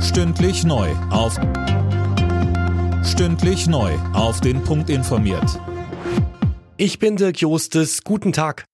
[0.00, 1.38] Stündlich neu auf
[3.04, 5.60] Stündlich neu auf den Punkt informiert.
[6.78, 8.04] Ich bin Dirk Jostes.
[8.04, 8.64] Guten Tag.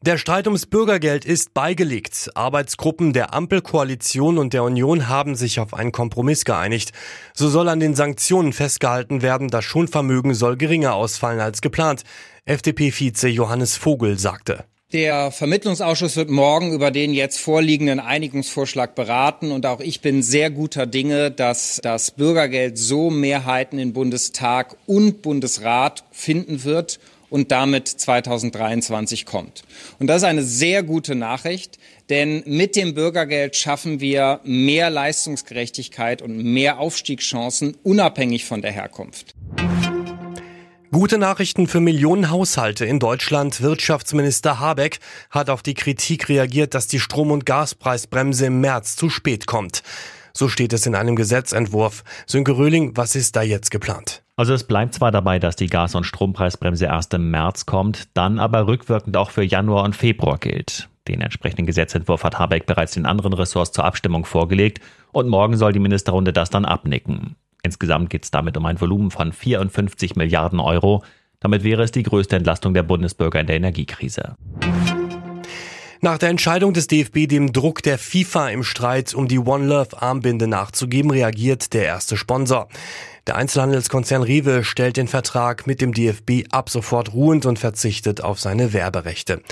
[0.00, 2.30] Der Streit ums Bürgergeld ist beigelegt.
[2.34, 6.92] Arbeitsgruppen der Ampelkoalition und der Union haben sich auf einen Kompromiss geeinigt.
[7.34, 12.04] So soll an den Sanktionen festgehalten werden, das Schonvermögen soll geringer ausfallen als geplant.
[12.46, 14.64] FDP-Vize Johannes Vogel sagte.
[14.92, 20.50] Der Vermittlungsausschuss wird morgen über den jetzt vorliegenden Einigungsvorschlag beraten und auch ich bin sehr
[20.50, 26.98] guter Dinge, dass das Bürgergeld so Mehrheiten in Bundestag und Bundesrat finden wird
[27.28, 29.62] und damit 2023 kommt.
[30.00, 31.78] Und das ist eine sehr gute Nachricht,
[32.08, 39.36] denn mit dem Bürgergeld schaffen wir mehr Leistungsgerechtigkeit und mehr Aufstiegschancen unabhängig von der Herkunft.
[40.92, 43.62] Gute Nachrichten für Millionen Haushalte in Deutschland.
[43.62, 44.98] Wirtschaftsminister Habeck
[45.30, 49.84] hat auf die Kritik reagiert, dass die Strom- und Gaspreisbremse im März zu spät kommt.
[50.32, 52.02] So steht es in einem Gesetzentwurf.
[52.26, 54.24] Sönke Röhling, was ist da jetzt geplant?
[54.34, 58.40] Also es bleibt zwar dabei, dass die Gas- und Strompreisbremse erst im März kommt, dann
[58.40, 60.88] aber rückwirkend auch für Januar und Februar gilt.
[61.06, 64.80] Den entsprechenden Gesetzentwurf hat Habeck bereits den anderen Ressorts zur Abstimmung vorgelegt
[65.12, 67.36] und morgen soll die Ministerrunde das dann abnicken.
[67.62, 71.02] Insgesamt geht es damit um ein Volumen von 54 Milliarden Euro.
[71.40, 74.36] Damit wäre es die größte Entlastung der Bundesbürger in der Energiekrise.
[76.02, 80.00] Nach der Entscheidung des DFB, dem Druck der FIFA im Streit um die One Love
[80.00, 82.68] Armbinde nachzugeben, reagiert der erste Sponsor.
[83.26, 88.40] Der Einzelhandelskonzern Rewe stellt den Vertrag mit dem DFB ab sofort ruhend und verzichtet auf
[88.40, 89.42] seine Werberechte.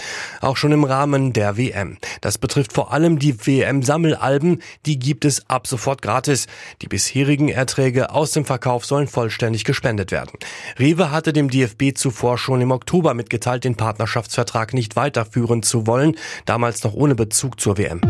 [0.40, 1.98] Auch schon im Rahmen der WM.
[2.20, 6.46] Das betrifft vor allem die WM-Sammelalben, die gibt es ab sofort gratis.
[6.82, 10.32] Die bisherigen Erträge aus dem Verkauf sollen vollständig gespendet werden.
[10.78, 16.16] Rewe hatte dem DFB zuvor schon im Oktober mitgeteilt, den Partnerschaftsvertrag nicht weiterführen zu wollen,
[16.46, 18.00] damals noch ohne Bezug zur WM.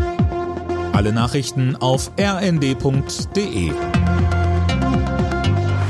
[0.93, 3.71] Alle Nachrichten auf rnd.de